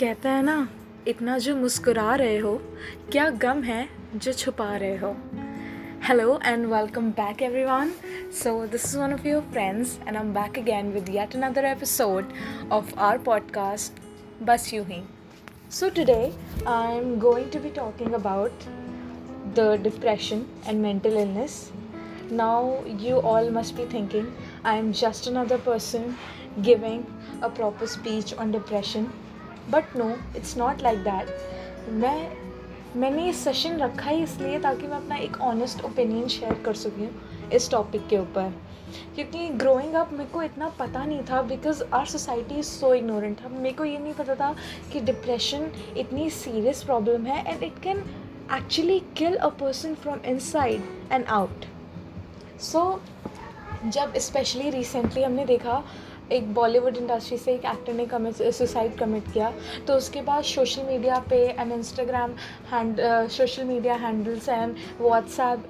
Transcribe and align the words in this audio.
कहते 0.00 0.28
हैं 0.28 0.42
ना, 0.42 0.68
इतना 1.08 1.38
जो 1.38 1.56
मुस्कुरा 1.56 2.14
रहे 2.14 2.38
हो, 2.38 2.60
क्या 3.12 3.28
गम 3.30 3.62
है 3.62 3.88
जो 4.16 4.32
छुपा 4.32 4.76
रहे 4.76 4.96
हो। 4.96 5.16
Hello 6.02 6.38
and 6.44 6.66
welcome 6.66 7.10
back 7.10 7.42
everyone 7.42 7.90
so 8.32 8.66
this 8.66 8.84
is 8.84 8.98
one 8.98 9.12
of 9.14 9.28
your 9.28 9.42
friends 9.42 9.98
and 10.08 10.16
I 10.16 10.22
am 10.22 10.32
back 10.34 10.58
again 10.58 10.92
with 10.92 11.08
yet 11.08 11.36
another 11.36 11.64
episode 11.64 12.32
of 12.72 12.94
our 12.98 13.18
podcast 13.18 14.00
बस 14.42 14.72
यू 14.74 14.82
ही 14.82 15.02
so 15.70 15.88
today 15.88 16.32
I 16.68 16.96
am 16.96 17.18
going 17.20 17.50
to 17.52 17.58
be 17.58 17.70
talking 17.70 18.12
about 18.12 18.64
the 19.54 19.78
depression 19.82 20.46
and 20.66 20.80
mental 20.80 21.16
illness 21.16 21.70
now, 22.32 22.82
you 22.98 23.16
all 23.20 23.50
must 23.50 23.76
be 23.76 23.84
thinking, 23.84 24.28
i 24.64 24.76
am 24.76 24.92
just 24.92 25.26
another 25.26 25.58
person 25.58 26.16
giving 26.62 27.04
a 27.42 27.50
proper 27.50 27.86
speech 27.86 28.32
on 28.34 28.50
depression. 28.50 29.10
But 29.70 29.96
no 29.96 30.10
it's 30.36 30.56
not 30.56 30.82
like 30.82 30.98
that 30.98 31.90
मैं, 31.90 32.30
मैंने 32.96 33.24
ये 33.26 33.32
session 33.32 33.76
रखा 33.78 34.10
ही 34.10 34.22
इसलिए 34.22 34.58
ताकि 34.58 34.86
मैं 34.86 34.96
अपना 34.96 35.16
एक 35.16 35.40
honest 35.42 35.84
opinion 35.84 36.28
share 36.28 36.62
कर 36.64 36.74
सकूँ 36.74 37.08
इस 37.52 37.70
टॉपिक 37.70 38.06
के 38.08 38.18
ऊपर। 38.18 38.52
क्योंकि 39.14 39.48
ग्रोइंग 39.48 39.94
अप 39.94 40.10
मेरे 40.12 40.30
को 40.30 40.42
इतना 40.42 40.68
पता 40.78 41.04
नहीं 41.04 41.22
था 41.30 41.40
because 41.42 41.82
our 41.94 42.06
society 42.06 42.54
is 42.54 42.66
so 42.66 42.92
ignorant 42.94 43.44
अब 43.44 43.52
मेरे 43.52 43.74
को 43.76 43.84
ये 43.84 43.98
नहीं 43.98 44.12
पता 44.14 44.34
था 44.34 44.54
कि 44.92 45.00
डिप्रेशन 45.00 45.70
इतनी 45.96 46.28
सीरियस 46.30 46.82
प्रॉब्लम 46.84 47.26
है 47.26 47.52
and 47.52 47.62
it 47.62 47.78
can 47.82 48.04
actually 48.56 48.98
kill 49.16 49.36
a 49.36 49.48
person 49.60 49.94
from 49.94 50.18
inside 50.26 50.82
and 51.12 51.24
out 51.24 51.64
so 52.60 53.00
जब 53.86 54.16
स्पेशली 54.16 54.70
रिसेंटली 54.70 55.22
हमने 55.22 55.44
देखा 55.44 55.82
एक 56.32 56.52
बॉलीवुड 56.54 56.96
इंडस्ट्री 56.96 57.38
से 57.38 57.52
एक 57.54 57.64
एक्टर 57.64 57.92
ने 57.92 58.06
कमिट 58.06 58.42
सुसाइड 58.58 58.94
कमिट 58.98 59.32
किया। 59.32 59.52
तो 59.86 59.94
उसके 59.96 60.22
बाद 60.22 60.44
सोशल 60.44 60.82
मीडिया 60.86 61.18
पे 61.30 61.40
and 61.48 61.72
Instagram 61.72 62.30
hand 62.72 63.00
social 63.30 63.64
media 63.64 63.94
handles 64.04 64.48
and 64.48 64.74
WhatsApp 65.00 65.66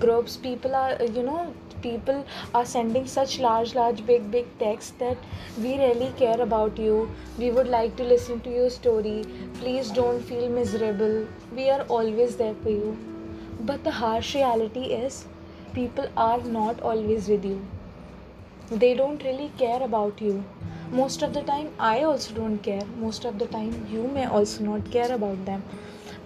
groups 0.00 0.36
people 0.42 0.74
are 0.74 1.02
you 1.16 1.22
know 1.22 1.36
people 1.82 2.22
are 2.56 2.64
sending 2.66 3.06
such 3.06 3.38
large 3.40 3.74
large 3.76 4.00
big 4.06 4.22
big 4.30 4.46
texts 4.58 4.90
that 4.98 5.58
we 5.58 5.76
really 5.76 6.08
care 6.18 6.40
about 6.40 6.80
you 6.80 6.96
we 7.38 7.50
would 7.50 7.68
like 7.68 7.94
to 7.98 8.04
listen 8.04 8.38
to 8.44 8.50
your 8.50 8.68
story 8.70 9.22
please 9.60 9.92
don't 9.94 10.22
feel 10.22 10.48
miserable 10.50 11.26
we 11.54 11.68
are 11.68 11.86
always 11.92 12.34
there 12.36 12.54
for 12.64 12.72
you 12.72 12.96
but 13.62 13.84
the 13.84 13.92
harsh 13.94 14.34
reality 14.36 14.84
is 14.96 15.22
people 15.74 16.08
are 16.20 16.44
not 16.50 16.80
always 16.82 17.30
with 17.30 17.44
you 17.44 17.58
they 18.70 18.94
don't 18.94 19.22
really 19.24 19.50
care 19.58 19.82
about 19.82 20.20
you 20.20 20.42
most 20.92 21.22
of 21.22 21.32
the 21.32 21.42
time 21.42 21.68
i 21.78 22.02
also 22.02 22.34
don't 22.34 22.62
care 22.62 22.86
most 22.98 23.24
of 23.24 23.38
the 23.38 23.46
time 23.46 23.74
you 23.90 24.06
may 24.08 24.24
also 24.26 24.64
not 24.64 24.90
care 24.90 25.12
about 25.12 25.44
them 25.44 25.62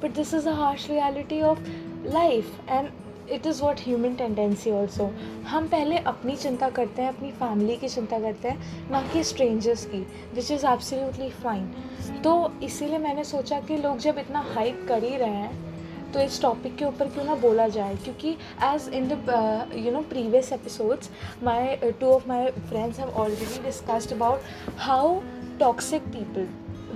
but 0.01 0.15
this 0.15 0.33
is 0.33 0.47
a 0.47 0.55
harsh 0.55 0.89
reality 0.89 1.43
of 1.43 1.59
life 2.05 2.57
and 2.69 2.91
it 3.31 3.47
is 3.47 3.63
what 3.63 3.81
human 3.87 4.15
tendency 4.15 4.71
also 4.71 5.11
हम 5.49 5.67
पहले 5.69 5.97
अपनी 6.13 6.37
चिंता 6.37 6.69
करते 6.79 7.03
हैं 7.03 7.09
अपनी 7.09 7.31
family 7.41 7.77
की 7.77 7.89
चिंता 7.89 8.19
करते 8.21 8.49
हैं 8.49 8.91
ना 8.91 9.03
कि 9.13 9.25
स्ट्रेंजर्स 9.25 9.85
की 9.87 9.99
विच 10.35 10.51
इज़ 10.51 10.67
एब्सोल्युटली 10.67 11.31
फाइन 11.43 12.23
तो 12.25 12.35
इसीलिए 12.65 12.99
मैंने 12.99 13.25
सोचा 13.25 13.61
कि 13.61 13.77
लोग 13.77 13.99
जब 14.07 14.19
इतना 14.19 14.45
हाइप 14.55 14.85
कर 14.89 15.05
ही 15.05 15.17
रहे 15.17 15.29
हैं 15.31 15.68
तो 16.15 16.21
इस 16.21 16.41
टॉपिक 16.43 16.77
के 16.77 16.85
ऊपर 16.85 17.09
क्यों 17.09 17.25
ना 17.25 17.35
बोला 17.35 17.67
जाए? 17.69 17.97
क्योंकि 17.97 18.31
as 18.65 18.89
in 18.95 19.09
the 19.09 19.73
you 19.77 19.93
know 19.93 20.01
previous 20.01 20.53
episodes 20.53 21.11
my 21.45 21.77
two 22.01 22.07
of 22.07 22.29
my 22.29 22.51
friends 22.51 22.99
have 22.99 23.09
already 23.09 23.63
discussed 23.63 24.13
about 24.13 24.41
how 24.79 25.21
toxic 25.61 26.03
people 26.03 26.49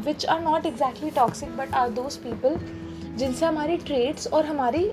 which 0.05 0.27
are 0.27 0.41
not 0.41 0.67
exactly 0.67 1.11
toxic 1.11 1.57
but 1.57 1.75
are 1.75 1.91
those 1.91 2.17
people 2.17 2.57
जिनसे 3.17 3.47
हमारी 3.47 3.77
ट्रेड्स 3.77 4.27
और 4.27 4.47
हमारी 4.47 4.85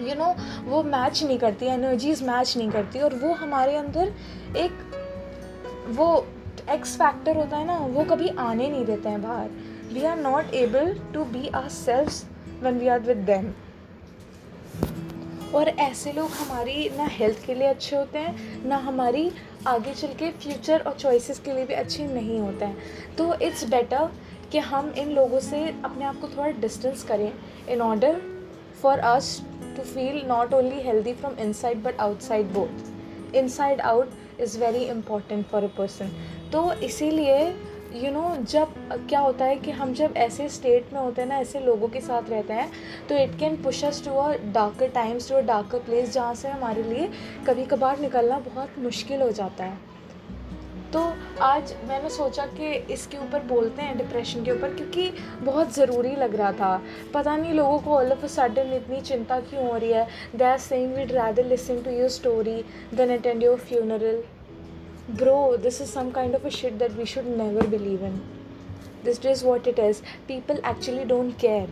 यू 0.00 0.14
नो 0.14 0.34
वो 0.64 0.82
match 0.82 1.22
नहीं 1.22 1.38
करती 1.38 1.66
energies 1.66 2.22
match 2.22 2.56
नहीं 2.56 2.70
करती 2.70 2.98
और 2.98 3.14
वो 3.14 3.32
हमारे 3.32 3.76
अंदर 3.76 4.12
एक, 4.56 4.72
वो 5.88 6.26
एक्स 6.70 6.94
फैक्टर 6.96 7.36
होता 7.36 7.56
है 7.56 7.64
ना, 7.66 7.76
वो 7.76 8.04
कभी 8.04 8.28
आने 8.28 8.68
नहीं 8.68 8.84
देते 8.84 9.08
हैं 9.08 9.22
बाहर। 9.22 9.50
We 9.92 10.04
are 10.04 10.16
not 10.16 10.54
able 10.54 10.94
to 11.14 11.24
be 11.24 11.48
our 11.48 11.68
self 11.68 12.31
one 12.62 12.78
we 12.78 12.88
are 12.88 13.00
with 13.00 13.16
them 13.30 13.52
और 15.54 15.68
ऐसे 15.68 16.12
लोग 16.12 16.30
हमारी 16.30 16.88
ना 16.96 17.06
हेल्थ 17.12 17.44
के 17.46 17.54
लिए 17.54 17.66
अच्छे 17.68 17.96
होते 17.96 18.18
हैं, 18.18 18.68
ना 18.68 18.76
हमारी 18.76 19.30
आगे 19.66 19.94
चल 19.94 20.12
के 20.18 20.30
फ्यूचर 20.32 20.80
और 20.80 20.92
चॉइसेस 20.98 21.38
के 21.38 21.52
लिए 21.52 21.64
भी 21.66 21.74
अच्छे 21.74 22.06
नहीं 22.06 22.38
होते 22.40 22.64
हैं। 22.64 23.16
तो 23.16 23.34
इट्स 23.34 23.64
बेटर 23.70 24.10
कि 24.52 24.58
हम 24.58 24.92
इन 24.98 25.10
लोगों 25.10 25.40
से 25.40 25.64
अपने 25.84 26.04
आप 26.04 26.20
को 26.20 26.28
थोड़ा 26.28 26.50
डिस्टेंस 26.60 27.02
करें 27.04 27.32
in 27.68 27.80
order 27.80 28.20
for 28.82 28.98
us 28.98 29.40
to 29.76 29.82
feel 29.82 30.22
not 30.28 30.54
only 30.54 30.80
healthy 30.82 31.12
from 31.14 31.34
inside 31.40 31.82
but 31.82 32.00
outside 32.00 32.52
both 32.52 33.34
inside 33.36 33.80
out 33.80 34.40
is 34.40 34.58
very 34.60 34.84
important 34.86 35.46
for 35.46 35.64
a 35.64 35.70
person 35.78 36.10
तो 36.52 36.72
इसीलिए 36.82 37.38
यू 37.94 38.00
you 38.00 38.12
नो 38.12 38.20
know, 38.20 38.44
जब 38.50 38.74
क्या 39.08 39.20
होता 39.20 39.44
है 39.44 39.56
कि 39.56 39.70
हम 39.70 39.92
जब 39.94 40.14
ऐसे 40.16 40.48
स्टेट 40.48 40.92
में 40.92 41.00
होते 41.00 41.22
हैं 41.22 41.28
ना 41.28 41.38
ऐसे 41.38 41.60
लोगों 41.60 41.88
के 41.88 42.00
साथ 42.00 42.30
रहते 42.30 42.52
हैं 42.52 42.70
तो 43.08 43.16
it 43.16 43.38
can 43.38 43.56
push 43.62 43.84
us 43.84 44.04
to 44.04 44.10
a 44.12 44.32
darker 44.52 44.88
times 44.88 45.28
to 45.28 45.34
a 45.34 45.40
darker 45.42 45.78
place 45.78 46.12
जहाँ 46.12 46.34
से 46.34 46.48
हमारे 46.48 46.82
लिए 46.82 47.08
कभी 47.46 47.64
कभार 47.66 48.00
निकलना 48.00 48.38
बहुत 48.38 48.78
मुश्किल 48.78 49.22
हो 49.22 49.30
जाता 49.30 49.64
है। 49.64 49.78
तो 50.92 51.02
आज 51.42 51.74
मैंने 51.88 52.08
सोचा 52.10 52.46
कि 52.48 52.72
इसके 52.92 53.18
ऊपर 53.18 53.42
बोलते 53.46 53.82
हैं 53.82 53.96
डिप्रेशन 53.98 54.44
के 54.44 54.50
ऊपर 54.50 54.74
क्योंकि 54.74 55.10
बहुत 55.42 55.74
ज़रूरी 55.74 56.16
लग 56.16 56.34
रहा 56.34 56.52
था। 56.52 56.82
पता 57.14 57.36
नहीं 57.36 57.52
लोगों 57.54 57.78
को 57.78 57.96
ऑल 57.96 58.12
ऑफ़ 58.12 58.24
अ 58.24 58.28
सडन 58.28 58.72
इतनी 58.72 59.00
चिंता 59.00 59.40
क्यों 59.40 59.70
हो 59.70 59.76
रही 59.76 59.92
है? 59.92 60.06
They 60.36 60.44
are 60.44 60.58
saying 60.60 60.94
we'd 60.94 61.12
rather 61.12 61.46
listen 61.46 61.82
to 61.82 61.90
your 61.90 62.08
story 62.10 62.62
than 62.94 63.16
attend 63.18 63.42
your 63.42 63.58
funeral 63.60 64.22
bro 65.08 65.56
this 65.56 65.80
is 65.80 65.90
some 65.90 66.12
kind 66.12 66.34
of 66.34 66.44
a 66.44 66.50
shit 66.50 66.78
that 66.78 66.94
we 66.94 67.04
should 67.04 67.26
never 67.26 67.66
believe 67.66 68.02
in 68.02 68.22
this 69.02 69.18
is 69.24 69.42
what 69.42 69.66
it 69.66 69.78
is 69.78 70.00
people 70.28 70.58
actually 70.62 71.04
don't 71.04 71.36
care 71.38 71.66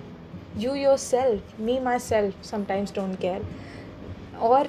you 0.56 0.74
yourself 0.74 1.58
me 1.58 1.78
myself 1.80 2.34
sometimes 2.42 2.90
don't 2.92 3.20
care 3.20 3.42
और 4.40 4.68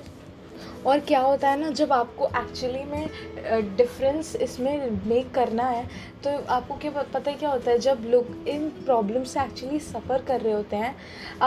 और 0.85 0.99
क्या 0.99 1.19
होता 1.22 1.49
है 1.49 1.59
ना 1.59 1.69
जब 1.72 1.91
आपको 1.94 2.27
actually 2.27 2.83
में 2.85 3.75
difference 3.77 4.35
इसमें 4.41 4.89
मेक 5.07 5.31
करना 5.33 5.63
है 5.63 5.85
तो 6.23 6.29
आपको 6.53 6.75
क्या 6.78 6.91
पता 6.91 7.29
है 7.29 7.35
क्या 7.38 7.49
होता 7.49 7.72
है 7.72 7.78
जब 7.79 8.03
लोग 8.11 8.47
इन 8.49 8.69
प्रॉब्लम 8.85 9.23
से 9.23 9.39
एक्चुअली 9.39 9.79
सफ़र 9.79 10.22
कर 10.28 10.41
रहे 10.41 10.53
होते 10.53 10.75
हैं 10.75 10.95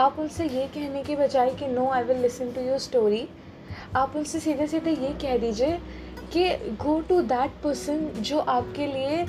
आप 0.03 0.19
उनसे 0.19 0.47
ये 0.47 0.67
कहने 0.75 1.03
के 1.03 1.15
बजाय 1.15 1.53
कि 1.59 1.67
no 1.67 1.89
I 1.89 2.03
will 2.03 2.21
listen 2.21 2.51
to 2.53 2.61
your 2.61 2.79
story 2.87 3.27
आप 3.95 4.15
उनसे 4.15 4.39
सीधे 4.39 4.67
सीधे 4.67 4.91
ये 4.91 5.13
कह 5.21 5.37
दीजिए 5.37 5.79
कि 6.33 6.75
गो 6.75 6.99
टू 6.99 7.21
दैट 7.23 7.51
पर्सन 7.63 8.07
जो 8.19 8.39
आपके 8.39 8.87
लिए 8.87 9.25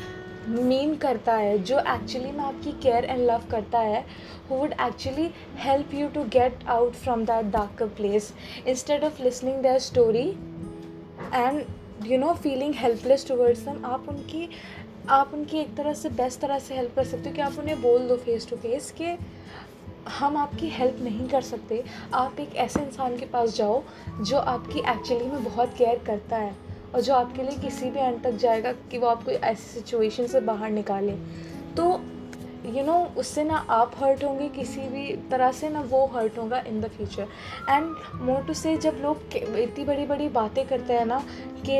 मीन 0.48 0.94
करता 0.96 1.34
है, 1.34 1.58
जो 1.58 1.78
एक्चुअली 1.78 2.30
में 2.30 2.44
आपकी 2.44 2.72
केयर 2.72 3.04
एंड 3.04 3.20
लव 3.20 3.42
करता 3.50 3.78
है 3.78 4.04
who 4.50 4.56
would 4.56 4.72
actually 4.72 5.30
help 5.58 5.94
you 5.94 6.08
to 6.08 6.24
get 6.32 6.66
out 6.68 6.92
from 6.94 7.24
that 7.24 7.46
darker 7.46 7.86
place 7.96 8.32
instead 8.66 9.04
of 9.04 9.22
listening 9.22 9.62
their 9.62 9.78
story 9.78 10.28
and 11.34 11.64
you 12.06 12.18
know 12.18 12.32
feeling 12.34 12.74
helpless 12.74 13.26
towards 13.28 13.64
them 13.64 13.84
आप 13.84 14.08
उनकी 14.08 14.48
आप 15.08 15.34
उनकी 15.34 15.58
एक 15.58 15.74
तरह 15.76 15.94
से 15.94 16.08
बेस्ट 16.10 16.40
तरह 16.40 16.58
से 16.58 16.74
हेल्प 16.74 16.94
कर 16.96 17.04
सकते 17.04 17.28
हो 17.28 17.34
कि 17.34 17.40
आप 17.40 17.58
उन्हें 17.58 17.80
बोल 17.82 18.06
दो 18.08 18.16
फेस 18.16 18.48
टू 18.50 18.56
फेस 18.56 18.90
कि 19.00 19.16
हम 20.08 20.36
आपकी 20.36 20.68
हेल्प 20.68 20.96
नहीं 21.00 21.28
कर 21.28 21.40
सकते। 21.40 21.82
आप 22.14 22.40
एक 22.40 22.54
ऐसे 22.56 22.80
इंसान 22.80 23.16
के 23.18 23.26
पास 23.26 23.56
जाओ 23.56 23.82
जो 24.20 24.38
आपकी 24.38 24.78
एक्चुअली 24.80 25.24
में 25.24 25.44
बहुत 25.44 25.74
केयर 25.78 26.02
करता 26.06 26.36
है। 26.36 26.65
और 26.96 27.02
जो 27.02 27.14
आपके 27.14 27.42
लिए 27.42 27.58
किसी 27.60 27.90
भी 27.90 28.00
एंड 28.00 28.22
तक 28.22 28.36
जाएगा 28.40 28.72
कि 28.90 28.98
वो 28.98 29.06
आपको 29.06 29.30
ऐसी 29.30 29.62
सिचुएशन 29.70 30.26
से 30.26 30.40
बाहर 30.42 30.70
निकाले। 30.70 31.12
तो 31.76 31.84
यू 32.66 32.72
you 32.72 32.84
नो 32.84 32.92
know, 32.92 33.16
उससे 33.18 33.42
ना 33.44 33.56
आप 33.70 33.92
हर्ट 33.98 34.22
होंगे 34.24 34.48
किसी 34.48 34.80
भी 34.88 35.04
तरह 35.30 35.50
से 35.52 35.68
ना 35.70 35.80
वो 35.90 36.04
हर्ट 36.14 36.38
होगा 36.38 36.58
in 36.68 36.80
the 36.80 36.88
future 36.96 37.26
and 37.70 38.22
more 38.22 38.42
to 38.46 38.54
say 38.54 38.76
जब 38.76 38.98
लोग 39.02 39.36
इतनी 39.36 39.84
बड़ी 39.84 40.06
बड़ी 40.06 40.28
बातें 40.28 40.66
करते 40.68 40.92
हैं 40.92 41.04
ना 41.06 41.18
कि 41.66 41.78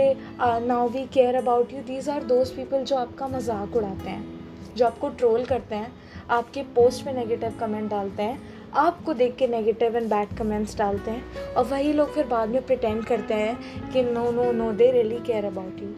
now 0.66 0.88
we 0.88 1.04
care 1.14 1.34
about 1.34 1.72
you 1.72 1.80
these 1.84 2.08
are 2.08 2.24
those 2.24 2.50
people 2.56 2.84
जो 2.84 2.96
आपका 2.96 3.28
मज़ाक 3.28 3.76
उड़ाते 3.76 4.10
हैं 4.10 4.74
जो 4.76 4.86
आपको 4.86 5.08
ट्रोल 5.08 5.44
करते 5.44 5.74
हैं 5.74 5.92
आपके 6.30 6.62
पोस्ट 6.76 7.06
में 7.06 7.12
नेगेटिव 7.14 7.56
कमेंट 7.60 7.90
डालते 7.90 8.22
हैं। 8.22 8.55
आपको 8.76 9.14
देख 9.14 9.36
के 9.36 9.46
नेगेटिव 9.46 9.96
एंड 9.96 10.08
बैड 10.10 10.36
कमेंट्स 10.38 10.76
डालते 10.78 11.10
हैं 11.10 11.52
और 11.54 11.64
वही 11.64 11.92
लोग 11.92 12.12
फिर 12.14 12.26
बाद 12.26 12.48
में 12.48 12.62
प्रिटेंड 12.66 13.04
करते 13.04 13.34
हैं 13.34 13.90
कि 13.92 14.02
no 14.02 14.30
no 14.30 14.50
no 14.52 14.70
they 14.72 14.90
really 14.92 15.18
care 15.26 15.44
about 15.44 15.80
you 15.82 15.88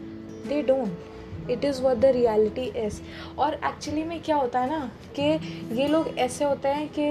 they 0.49 0.61
don't 0.63 1.49
it 1.51 1.65
is 1.65 1.81
what 1.81 1.97
the 1.97 2.05
reality 2.15 2.65
is 2.77 3.01
और 3.39 3.53
एक्चुअली 3.53 4.03
में 4.03 4.19
क्या 4.21 4.35
होता 4.35 4.59
है 4.59 4.69
ना 4.69 4.91
कि 5.19 5.23
ये 5.81 5.87
लोग 5.87 6.07
ऐसे 6.17 6.45
होते 6.45 6.69
हैं 6.69 6.87
कि 6.89 7.09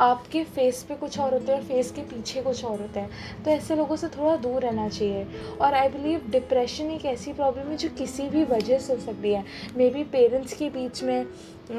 आपके 0.00 0.42
फेस 0.44 0.82
पे 0.82 0.94
कुछ 0.94 1.18
और 1.20 1.32
होता 1.34 1.52
है 1.52 1.62
फेस 1.62 1.90
के 1.90 2.02
पीछे 2.02 2.42
कुछ 2.42 2.64
और 2.64 2.80
होता 2.80 3.00
है। 3.00 3.08
तो 3.44 3.50
ऐसे 3.50 3.74
लोगों 3.76 3.96
से 3.96 4.08
थोड़ा 4.08 4.36
दूर 4.36 4.62
रहना 4.62 4.88
चाहिए। 4.88 5.26
और 5.60 5.74
आई 5.74 5.88
बिलीव 5.88 6.22
डिप्रेशन 6.30 6.90
एक 6.90 7.04
ऐसी 7.04 7.32
प्रॉब्लम 7.32 7.70
है 7.70 7.76
जो 7.76 7.88
किसी 7.88 8.28
भी 8.28 8.44
वजह 8.44 8.78
से 8.78 8.92
हो 8.92 9.00
सकती 9.00 9.32
है। 9.32 9.44
मे 9.76 9.88
बी 9.90 10.04
पेरेंट्स 10.04 10.52
के 10.52 10.68
बीच 10.70 11.02
में, 11.02 11.26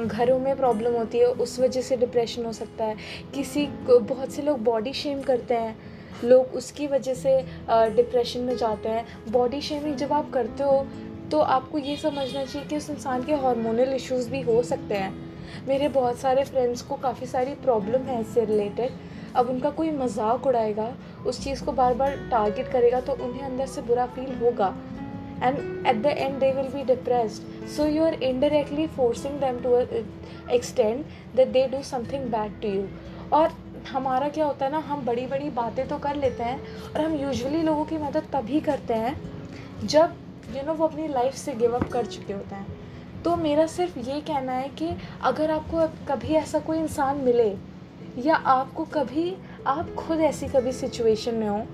घरों 0.06 0.38
में 0.38 0.54
प्रॉब्लम 0.56 0.92
होती 0.92 1.18
है, 1.18 1.26
उस 1.26 1.58
वजह 1.60 1.82
से 1.82 1.96
डिप्रेशन 1.96 2.44
हो 2.44 2.52
सकता 2.52 2.84
है। 2.84 2.96
किसी 3.34 3.66
बहुत 3.88 4.32
से 4.32 4.42
लोग 4.42 4.62
बॉडी 4.64 4.92
शेम 4.92 5.20
करते 5.22 5.54
हैं। 5.54 5.76
लोग 6.24 6.54
उसकी 6.54 6.86
वजह 6.86 7.14
से 7.14 7.40
डिप्रेशन 7.70 8.40
में 8.40 8.56
जाते 8.56 8.88
हैं। 8.88 9.06
बॉडी 9.32 9.60
शेमिंग 9.60 9.96
जब 9.96 10.12
आप 10.12 10.30
करते 10.30 10.64
हो 10.64 10.86
तो 11.30 11.38
आपको 11.40 11.78
ये 11.78 11.96
समझना 11.96 12.44
चाहिए 12.44 12.68
कि 12.68 12.76
उस 12.76 12.88
इंसान 12.90 13.22
के 13.24 13.34
हार्मोनल 13.34 13.94
इश्यूज़ 13.94 14.30
भी 14.30 14.40
हो 14.42 14.62
सकते 14.62 14.94
हैं। 14.94 15.31
मेरे 15.68 15.88
बहुत 15.90 16.18
सारे 16.18 16.44
फ्रेंड्स 16.44 16.82
को 16.82 16.96
काफ़ी 17.02 17.26
सारी 17.26 17.54
प्रॉब्लम 17.64 18.02
है 18.02 18.20
इससे 18.20 18.44
रिलेटेड 18.44 18.90
अब 19.36 19.48
उनका 19.48 19.70
कोई 19.70 19.90
मज़ाक 19.92 20.46
उड़ाएगा 20.46 20.92
उस 21.26 21.42
चीज़ 21.44 21.64
को 21.64 21.72
बार 21.72 21.94
बार 21.94 22.16
टारगेट 22.30 22.68
करेगा 22.68 23.00
तो 23.00 23.12
उन्हें 23.24 23.42
अंदर 23.42 23.66
से 23.66 23.82
बुरा 23.82 24.06
फील 24.06 24.34
होगा। 24.42 24.74
And 25.42 25.56
at 25.86 26.02
the 26.02 26.06
end 26.06 26.38
they 26.40 26.50
will 26.52 26.68
be 26.68 26.84
depressed 26.84 27.66
so 27.68 27.86
you 27.86 28.04
are 28.04 28.14
indirectly 28.22 28.86
forcing 28.96 29.40
them 29.40 29.60
to 29.62 29.76
extend 30.54 31.04
that 31.36 31.48
they 31.48 31.66
do 31.68 31.82
something 31.82 32.24
bad 32.32 32.60
to 32.62 32.68
you 32.68 32.86
और 33.32 33.52
हमारा 33.88 34.28
क्या 34.28 34.44
होता 34.44 34.64
है 34.64 34.70
ना 34.72 34.78
हम 34.88 35.04
बड़ी 35.04 35.26
बड़ी 35.26 35.48
बातें 35.50 35.86
तो 35.88 35.98
कर 35.98 36.16
लेते 36.16 36.42
हैं 36.42 36.60
और 36.84 37.00
हम 37.00 37.14
यूजुअली 37.16 37.62
लोगों 37.62 37.84
की 37.84 37.98
मदद 37.98 38.28
तभी 38.32 38.60
करते 38.60 38.94
हैं 38.94 39.16
जब 39.84 40.14
यू 40.46 40.54
you 40.54 40.66
नो 40.66 40.68
know, 40.68 40.78
वो 40.80 40.86
अपनी 40.86 41.08
लाइफ 41.08 41.34
से 41.34 41.54
गिव 41.54 41.76
अप 41.76 41.88
कर 41.92 42.06
चुके 42.06 42.32
होते 42.32 42.54
हैं। 42.54 42.66
तो 43.24 43.36
मेरा 43.36 43.66
सिर्फ़ 43.66 43.98
ये 43.98 44.20
कहना 44.20 44.52
है 44.52 44.68
कि 44.68 44.90
अगर 45.22 45.50
आपको 45.50 45.88
कभी 46.08 46.28
ऐसा 46.28 46.58
कोई 46.58 46.78
इंसान 46.78 47.16
मिले 47.16 47.56
या 48.18 48.34
आपको 48.34 48.84
कभी, 48.84 49.36
आप 49.66 49.94
खुद 49.94 50.20
ऐसी 50.20 50.46
कभी 50.46 50.72
सिचुएशन 50.72 51.34
में 51.34 51.48
हो 51.48 51.66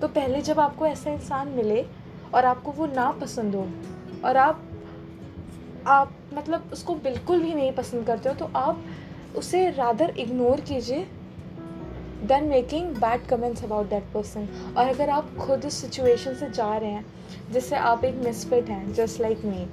तो 0.00 0.08
पहले 0.08 0.40
जब 0.40 0.60
आपको 0.60 0.86
ऐसा 0.86 1.10
इंसान 1.10 1.48
मिले 1.48 1.86
और 2.34 2.44
आपको 2.44 2.72
वो 2.72 2.86
ना 2.86 3.12
पसंद 3.12 3.54
हो 3.54 3.68
और 4.24 4.36
आप 4.36 4.62
आप 5.86 6.12
मतलब 6.34 6.70
उसको 6.72 6.94
बिल्कुल 6.94 7.42
भी 7.42 7.54
नहीं 7.54 7.72
पसंद 7.72 8.06
करते 8.06 8.28
हो 8.28 8.34
तो 8.34 8.50
आप 8.56 8.84
उसे 9.36 9.70
रादर 9.70 10.10
इग्नोर 10.10 10.60
कीजिए 10.60 11.08
than 12.22 12.44
making 12.44 12.90
bad 12.90 13.26
comments 13.26 13.64
about 13.64 13.90
that 13.90 14.04
person 14.14 14.74
और 14.76 14.88
अगर 14.88 15.10
आप 15.10 15.36
खुद 15.36 15.66
उस 15.66 15.74
सिचुएशन 15.74 16.34
से 16.34 16.50
जा 16.50 16.76
रहे 16.76 16.90
हैं, 16.90 17.06
जिससे 17.52 17.76
आप 17.76 18.04
एक 18.04 18.14
मिसफिट 18.14 18.68
हैं 18.68 18.94
just 18.94 19.20
like 19.20 19.44
me 19.44 19.68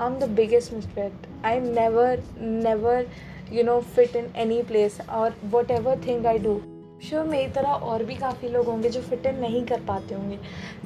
the 0.00 0.28
biggest 0.30 0.72
misfit 0.72 1.26
I 1.44 1.60
never 1.60 2.22
never 2.40 3.06
you 3.52 3.62
know 3.64 3.80
fit 3.80 4.16
in 4.16 4.30
any 4.36 4.62
place 4.62 5.00
और 5.10 5.34
whatever 5.70 6.00
thing 6.06 6.26
I 6.26 6.38
do 6.38 6.60
sure 7.04 7.24
मेरी 7.24 7.52
तरह 7.52 7.68
और 7.68 8.04
भी 8.04 8.14
काफ़ी 8.14 8.48
लोग 8.48 8.66
होंगे 8.66 8.88
जो 8.88 9.00
फिट 9.00 9.26
इन 9.26 9.38
नहीं 9.40 9.64
कर 9.66 9.80
पाते 9.80 10.14
होंगे। 10.14 10.38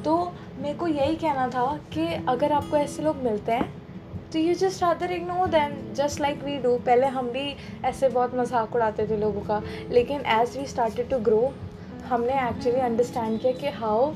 तो 0.05 0.33
मेरे 0.59 0.75
को 0.75 0.87
यही 0.87 1.17
कहना 1.17 1.49
था 1.49 1.65
कि 1.93 2.07
अगर 2.29 2.53
आपको 2.53 2.77
ऐसे 2.77 3.03
लोग 3.03 3.17
मिलते 3.17 3.53
हैं 3.53 3.73
तो 4.33 4.39
you 4.39 4.55
just 4.55 4.83
rather 4.83 5.13
ignore 5.13 5.47
than 5.47 5.95
just 5.95 6.21
like 6.21 6.43
we 6.45 6.57
do 6.57 6.77
पहले 6.77 7.07
हम 7.07 7.31
भी 7.31 7.55
ऐसे 7.85 8.09
बहुत 8.09 8.35
मज़ाक 8.35 8.75
उड़ाते 8.75 9.07
थे 9.07 9.17
लोगों 9.17 9.41
का, 9.41 9.63
लेकिन 9.91 10.21
as 10.21 10.57
we 10.57 10.67
started 10.67 11.09
to 11.11 11.19
grow 11.19 11.53
हमने 12.05 12.49
एक्चुअली 12.49 12.81
अंडरस्टैंड 12.81 13.41
किया 13.41 13.53
कि 13.53 13.69
how 13.69 14.13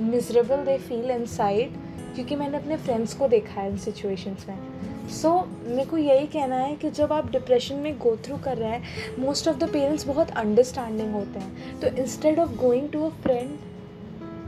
miserable 0.00 0.64
they 0.64 0.78
feel 0.78 1.10
inside 1.26 1.76
क्योंकि 2.18 2.36
मैंने 2.36 2.58
अपने 2.58 2.76
फ्रेंड्स 2.76 3.12
को 3.14 3.26
देखा 3.28 3.60
है 3.60 3.68
इन 3.70 3.76
सिचुएशंस 3.78 4.46
में। 4.48 5.08
सो 5.08 5.28
so, 5.28 5.68
मेरे 5.68 5.84
को 5.84 5.96
यही 5.96 6.26
कहना 6.26 6.56
है 6.56 6.74
कि 6.76 6.90
जब 6.90 7.12
आप 7.12 7.30
डिप्रेशन 7.32 7.76
में 7.76 7.98
गो 7.98 8.16
थ्रू 8.16 8.36
कर 8.36 8.56
रहे 8.56 8.70
हैं 8.70 9.16
मोस्ट 9.18 9.48
ऑफ़ 9.48 9.56
द 9.56 9.68
पेरेंट्स 9.72 10.06
बहुत 10.06 10.30
अंडरस्टैंडिंग 10.30 11.12
होते 11.14 11.38
हैं। 11.38 11.80
तो 11.80 11.86
instead 12.02 12.38
of 12.38 12.56
going 12.56 12.88
to 12.90 13.04
a 13.06 13.10
friend 13.22 13.56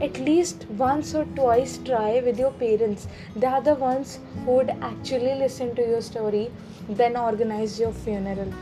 at 0.05 0.15
least 0.27 0.63
once 0.77 1.09
or 1.17 1.21
twice 1.37 1.73
try 1.87 2.11
with 2.27 2.39
your 2.41 2.49
parents. 2.61 3.03
They 3.35 3.49
are 3.49 3.59
the 3.61 3.75
ones 3.81 4.13
who 4.37 4.55
would 4.55 4.71
actually 4.87 5.35
listen 5.41 5.75
to 5.79 5.85
your 5.89 5.99
story 6.01 6.41
then 7.01 7.17
organize 7.23 7.75
your 7.81 7.91
funeral. 8.05 8.55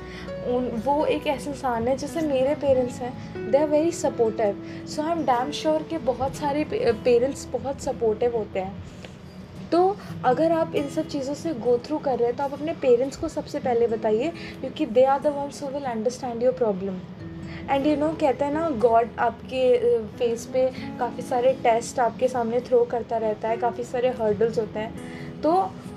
वो 0.85 1.05
एक 1.05 1.27
ऐसे 1.27 1.49
इंसान 1.49 1.87
है 1.87 1.95
जैसे 1.97 2.21
मेरे 2.21 2.55
पेरेंट्स 2.55 2.99
हैं। 3.01 3.51
They 3.51 3.57
are 3.57 3.67
very 3.67 3.91
supportive 3.91 4.61
so 4.87 5.01
I 5.01 5.11
am 5.11 5.23
damn 5.25 5.51
sure 5.51 5.83
कि 5.89 5.97
बहुत 6.11 6.35
सारे 6.35 6.63
पेरेंट्स 6.73 7.47
बहुत 7.53 7.81
सपोर्टिव 7.81 8.37
होते 8.37 8.59
हैं। 8.59 8.98
अगर 10.25 10.51
आप 10.51 10.75
इन 10.75 10.89
सब 10.89 11.07
चीज़ों 11.07 11.33
से 11.35 11.53
गो 11.55 11.77
थ्रू 11.85 11.97
कर 11.99 12.17
रहे 12.17 12.27
हैं 12.27 12.35
तो 12.37 12.43
आप 12.43 12.53
अपने 12.53 12.73
पेरेंट्स 12.81 13.17
को 13.17 13.27
सबसे 13.29 13.59
पहले 13.59 13.87
बताइए, 13.87 14.31
क्योंकि 14.61 14.85
they 14.87 15.03
are 15.05 15.19
the 15.21 15.27
ones 15.37 15.61
who 15.63 15.69
will 15.69 15.83
understand 15.85 16.43
your 16.43 16.53
problem 16.53 16.99
and 17.69 17.85
you 17.87 17.95
know 17.97 18.09
कहते 18.21 18.45
हैं 18.45 18.53
ना 18.53 18.69
गॉड 18.79 19.09
आपके 19.19 19.63
फेस 20.17 20.45
पे 20.53 20.65
काफ़ी 20.99 21.23
सारे 21.23 21.53
टेस्ट 21.63 21.99
आपके 21.99 22.27
सामने 22.27 22.59
थ्रो 22.61 22.83
करता 22.91 23.17
रहता 23.17 23.49
है, 23.49 23.57
काफ़ी 23.57 23.83
सारे 23.85 24.09
हर्डल्स 24.19 24.59
होते 24.59 24.79
हैं। 24.79 25.41
तो 25.41 25.51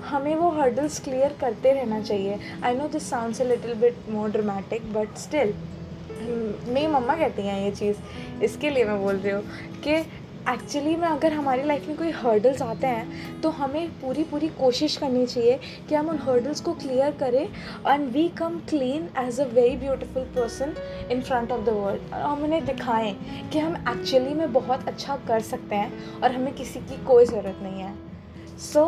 हमें 0.05 0.35
वो 0.35 0.49
हर्डल्स 0.51 0.99
क्लियर 1.03 1.35
करते 1.41 1.71
रहना 1.73 2.01
चाहिए। 2.01 2.39
I 2.63 2.75
know 2.75 2.87
this 2.87 3.09
sounds 3.09 3.41
a 3.41 3.45
little 3.45 3.73
bit 3.75 4.09
more 4.09 4.29
dramatic 4.31 4.93
but 4.93 5.17
still 5.17 5.53
मेरी 6.67 6.87
मम्मा 6.87 7.15
कहती 7.15 7.41
हैं 7.41 7.61
ये 7.61 7.71
चीज़, 7.71 7.97
इसके 8.43 8.69
लिए 8.69 8.85
मैं 8.85 9.01
बोल 9.01 9.15
रही 9.15 9.31
हूँ 9.31 9.43
कि 9.83 9.95
एक्चुअली 10.49 10.95
में 10.95 11.07
अगर 11.07 11.33
हमारी 11.33 11.63
लाइफ 11.63 11.87
में 11.87 11.97
कोई 11.97 12.09
हर्डल्स 12.11 12.61
आते 12.61 12.87
हैं 12.87 13.41
तो 13.41 13.49
हमें 13.49 13.89
पूरी 14.01 14.23
पूरी 14.23 14.47
कोशिश 14.59 14.97
करनी 14.97 15.25
चाहिए 15.25 15.59
कि 15.89 15.95
हम 15.95 16.09
उन 16.09 16.17
हर्डल्स 16.21 16.61
को 16.61 16.73
क्लियर 16.73 17.11
करें 17.19 17.43
and 17.87 18.07
we 18.13 18.27
come 18.37 18.59
clean 18.69 19.07
as 19.19 19.39
a 19.41 19.45
very 19.53 19.75
beautiful 19.77 20.23
person 20.35 20.73
in 21.11 21.21
front 21.21 21.51
of 21.51 21.61
the 21.61 21.69
world 21.69 22.13
और 22.13 22.21
हम 22.21 22.43
उन्हें 22.43 22.65
दिखाएँ 22.65 23.13
कि 23.53 23.59
हम 23.59 23.75
एक्चुअली 23.89 24.33
में 24.33 24.53
बहुत 24.53 24.87
अच्छा 24.87 25.17
कर 25.27 25.41
सकते 25.51 25.75
हैं 25.75 26.21
और 26.21 26.31
हमें 26.31 26.53
किसी 26.55 26.79
की 26.79 27.03
कोई 27.05 27.25
ज़रूरत 27.25 27.59
नहीं 27.61 27.81
है। 27.81 27.93
So 28.63 28.85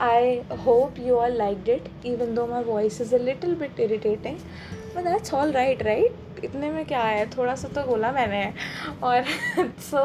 I 0.00 0.38
hope 0.66 0.98
you 0.98 1.16
are 1.16 1.30
like 1.30 1.62
did 1.64 1.88
even 2.06 2.34
though 2.34 2.46
my 2.46 2.62
voice 2.64 3.00
is 3.00 3.14
a 3.14 3.18
little 3.18 3.54
bit 3.54 3.80
irritating 3.80 4.36
में 5.02 5.12
दैट्स 5.12 5.34
ऑल 5.34 5.52
राइट 5.52 5.82
राइट 5.82 6.44
इतने 6.44 6.70
में 6.70 6.84
क्या 6.86 7.02
आया 7.02 7.24
थोड़ा 7.36 7.54
सा 7.54 7.68
तो 7.74 7.82
बोला 7.86 8.10
मैंने। 8.12 8.44
और 9.02 9.24
so 9.90 10.02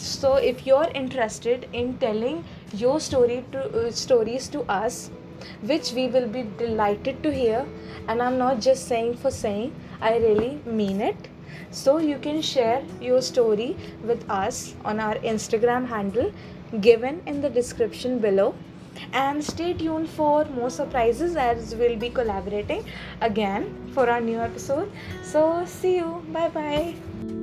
so 0.00 0.36
if 0.38 0.62
you 0.68 0.76
are 0.76 0.92
interested 0.96 1.64
in 1.74 1.92
telling 2.00 2.42
your 2.82 3.00
story 3.00 3.36
to 3.54 3.90
stories 3.96 4.50
to 4.52 4.60
us 4.70 5.10
which 5.64 5.92
we 5.94 6.06
will 6.08 6.26
be 6.36 6.42
delighted 6.58 7.22
to 7.22 7.30
hear 7.30 7.66
and 8.08 8.20
I 8.20 8.26
am 8.26 8.34
not 8.34 8.58
just 8.68 8.88
saying 8.88 9.14
for 9.22 9.32
saying 9.32 10.02
I 10.02 10.18
really 10.18 10.50
mean 10.72 11.02
it 11.08 11.28
so 11.74 11.98
you 12.00 12.18
can 12.24 12.40
share 12.42 12.88
your 13.02 13.20
story 13.22 13.74
with 14.06 14.24
us 14.30 14.64
on 14.86 15.00
our 15.00 15.24
Instagram 15.26 15.86
handle 15.94 16.30
given 16.74 17.20
in 17.28 17.40
the 17.40 17.52
description 17.54 18.18
below 18.20 18.52
and 19.12 19.42
stay 19.42 19.72
tuned 19.72 20.08
for 20.08 20.44
more 20.46 20.70
surprises 20.70 21.36
as 21.36 21.74
we'll 21.74 21.98
be 21.98 22.10
collaborating 22.10 22.84
again 23.20 23.70
for 23.92 24.08
our 24.08 24.20
new 24.20 24.38
episode. 24.38 24.90
So 25.22 25.64
see 25.66 25.96
you. 25.96 26.24
Bye 26.32 26.48
bye 26.48 27.39